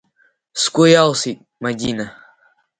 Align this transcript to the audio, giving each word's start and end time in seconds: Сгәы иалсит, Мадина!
Сгәы 0.61 0.85
иалсит, 0.91 1.39
Мадина! 1.61 2.05